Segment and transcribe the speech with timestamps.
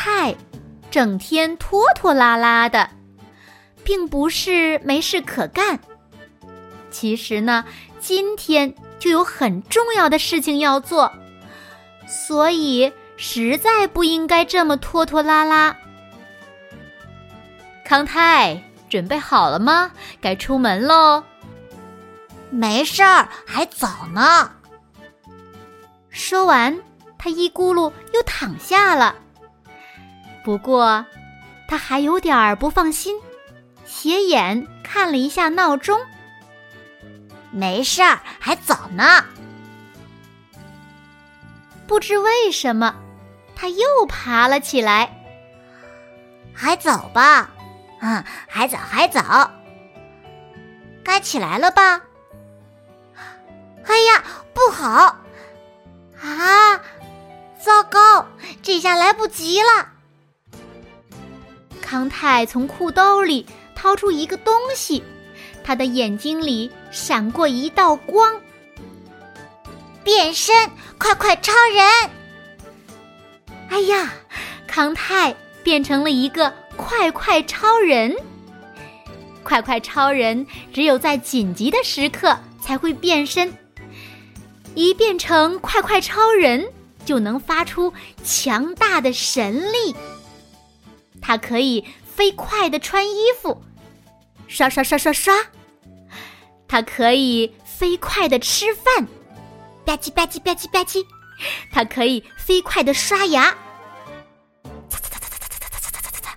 [0.00, 0.34] 康泰
[0.90, 2.88] 整天拖拖拉拉的，
[3.84, 5.78] 并不是没事可干。
[6.90, 7.66] 其实呢，
[7.98, 11.12] 今天就有很重要的事情要做，
[12.08, 15.76] 所以实在不应该这么拖拖拉拉。
[17.84, 19.90] 康泰，准备好了吗？
[20.18, 21.22] 该出门喽。
[22.48, 24.50] 没事儿，还早呢。
[26.08, 26.80] 说完，
[27.18, 29.14] 他一咕噜又躺下了。
[30.44, 31.04] 不过，
[31.68, 33.16] 他还有点儿不放心，
[33.84, 36.00] 斜眼看了一下闹钟。
[37.50, 39.24] 没事儿，还早呢。
[41.86, 42.94] 不知为什么，
[43.56, 45.16] 他又爬了起来。
[46.54, 47.50] 还早吧？
[48.00, 49.50] 嗯，还早，还早。
[51.04, 52.00] 该起来了吧？
[53.84, 54.22] 哎呀，
[54.54, 55.16] 不好！
[56.22, 56.76] 啊，
[57.58, 58.26] 糟糕，
[58.62, 59.88] 这下来不及了。
[61.90, 65.02] 康泰从裤兜里掏出一个东西，
[65.64, 68.40] 他的眼睛里闪过一道光。
[70.04, 70.54] 变身，
[70.98, 72.10] 快快超人！
[73.70, 74.12] 哎呀，
[74.68, 75.34] 康泰
[75.64, 78.14] 变成了一个快快超人。
[79.42, 83.52] 快快超人只有在紧急的时刻才会变身，
[84.76, 86.64] 一变成快快超人
[87.04, 89.92] 就能发出强大的神力。
[91.22, 93.62] 它可以飞快的穿衣服，
[94.48, 95.34] 刷刷刷刷刷。
[96.66, 99.06] 它可以飞快的吃饭，
[99.84, 101.04] 吧唧吧唧吧唧吧唧。
[101.72, 103.56] 它可以飞快的刷牙，
[104.88, 106.36] 擦擦擦擦擦擦擦擦擦擦擦擦。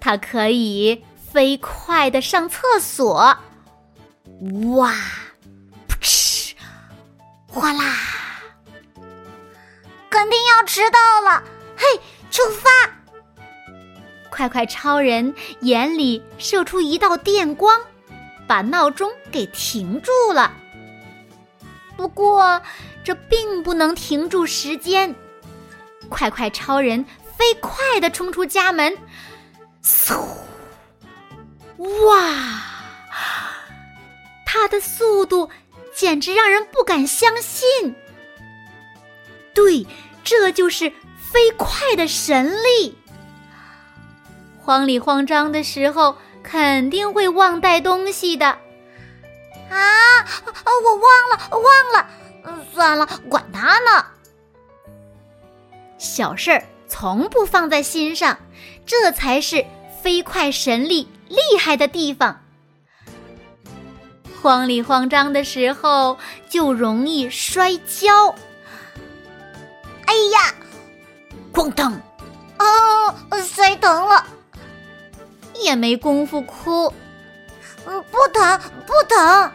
[0.00, 3.14] 它可以飞快的上厕所，
[4.74, 4.92] 哇，
[5.88, 6.54] 噗嗤，
[7.46, 7.96] 哗啦，
[10.10, 11.42] 肯定要迟到了。
[11.76, 12.00] 嘿，
[12.30, 12.70] 出发！
[14.34, 17.80] 快快超人眼里射出一道电光，
[18.48, 20.52] 把闹钟给停住了。
[21.96, 22.60] 不过，
[23.04, 25.14] 这并不能停住时间。
[26.08, 27.04] 快快超人
[27.38, 28.98] 飞快地冲出家门，
[29.84, 30.20] 嗖！
[31.78, 32.60] 哇，
[34.44, 35.48] 他的速度
[35.94, 37.94] 简直让人不敢相信。
[39.54, 39.86] 对，
[40.24, 40.90] 这就是
[41.30, 42.98] 飞快的神力。
[44.64, 48.46] 慌里慌张的时候，肯定会忘带东西的。
[48.46, 49.78] 啊，
[50.64, 52.06] 我忘了，忘了。
[52.44, 54.06] 嗯，算了，管他呢。
[55.98, 58.38] 小事儿从不放在心上，
[58.86, 59.64] 这才是
[60.02, 62.40] 飞快神力厉害的地方。
[64.40, 68.34] 慌里慌张的时候，就容易摔跤。
[70.06, 70.54] 哎呀，
[71.52, 71.92] 咣当！
[72.58, 74.26] 哦，摔疼了。
[75.62, 76.92] 也没工夫哭，
[77.86, 79.50] 嗯，不疼不疼，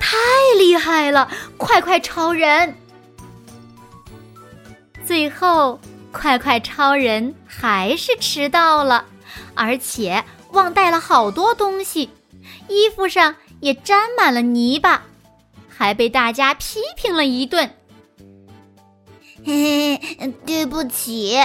[0.00, 0.16] 太
[0.58, 1.30] 厉害了！
[1.56, 2.74] 快快超人，
[5.04, 5.80] 最后
[6.12, 9.04] 快快超人还是迟到了，
[9.54, 12.10] 而且忘带了好多东西，
[12.68, 15.02] 衣服上也沾满了泥巴，
[15.68, 17.70] 还被大家批评了一顿。
[19.44, 21.38] 嘿嘿，对不起，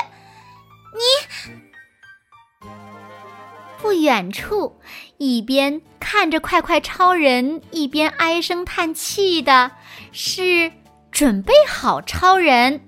[3.93, 4.79] 远处，
[5.17, 9.71] 一边看着快快超人，一边唉声叹气的
[10.11, 10.71] 是
[11.11, 12.81] 准备好超人。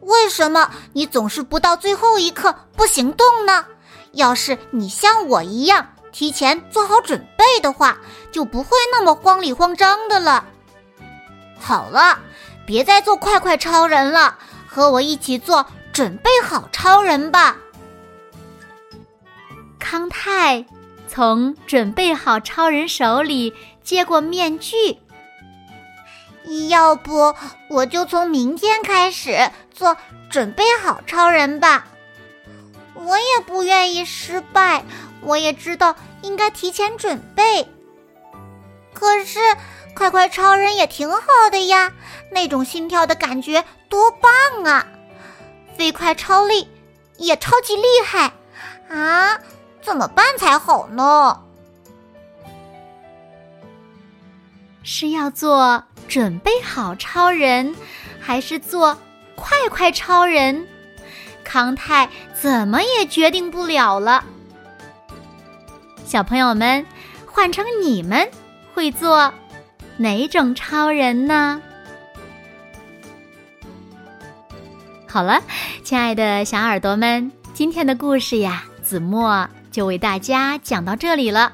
[0.00, 3.64] 为什么你总是不到最后一刻不行动呢？
[4.12, 7.98] 要是你像我一样提前做好准备的话，
[8.30, 10.44] 就不会那么慌里慌张的了。
[11.58, 12.20] 好了，
[12.66, 14.38] 别再做快快超人了，
[14.68, 17.56] 和我一起做准备好超人吧。
[19.84, 20.64] 康泰
[21.06, 23.52] 从准备好超人手里
[23.82, 24.98] 接过面具。
[26.70, 27.34] 要不
[27.68, 29.98] 我就从明天开始做
[30.30, 31.86] 准备好超人吧。
[32.94, 34.82] 我也不愿意失败，
[35.20, 37.68] 我也知道应该提前准备。
[38.94, 39.38] 可是，
[39.94, 41.20] 快快超人也挺好
[41.50, 41.92] 的呀，
[42.30, 44.86] 那种心跳的感觉多棒啊！
[45.76, 46.68] 飞快超力
[47.18, 48.32] 也超级厉害
[48.88, 49.38] 啊！
[49.84, 51.38] 怎么办才好呢？
[54.82, 57.74] 是要做准备好超人，
[58.18, 58.96] 还是做
[59.34, 60.66] 快快超人？
[61.44, 64.24] 康泰怎么也决定不了了。
[66.06, 66.84] 小朋友们，
[67.26, 68.28] 换成你们
[68.72, 69.32] 会做
[69.98, 71.60] 哪种超人呢？
[75.06, 75.42] 好了，
[75.84, 81.52] 亲爱的小耳朵们，今天的故事呀，子墨就为大家讲到这里了。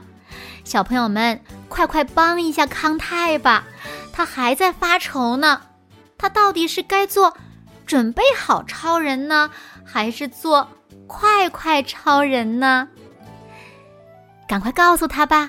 [0.63, 1.41] 小朋友们，
[1.71, 3.65] 快快帮一下康泰吧，
[4.13, 5.63] 他还在发愁呢。
[6.19, 7.35] 他到底是该做
[7.87, 9.51] 准备好超人呢，
[9.87, 10.69] 还是做
[11.07, 12.89] 快快超人呢？
[14.47, 15.49] 赶快告诉他吧！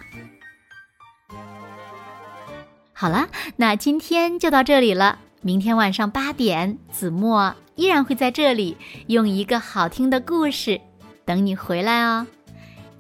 [2.94, 3.27] 好了，
[3.57, 5.19] 那今天就到这里了。
[5.41, 8.77] 明天晚上八点，子墨依然会在这里
[9.07, 10.79] 用一个好听的故事
[11.25, 12.25] 等你回来哦。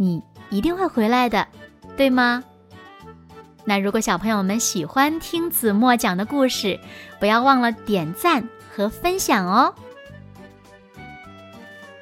[0.01, 0.19] 你
[0.49, 1.47] 一定会回来的，
[1.95, 2.43] 对吗？
[3.63, 6.79] 那如果小朋友们喜欢听子墨讲的故事，
[7.19, 9.75] 不要忘了点赞和分享哦。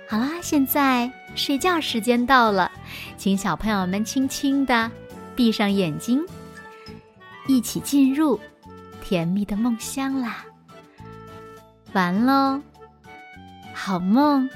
[0.08, 2.72] 好啦，现在睡觉时间到了。
[3.18, 4.90] 请小朋友们轻轻的
[5.36, 6.26] 闭上眼睛，
[7.48, 8.40] 一起进入
[9.04, 10.46] 甜蜜的梦乡啦！
[11.92, 12.62] 完喽，
[13.74, 14.50] 好梦。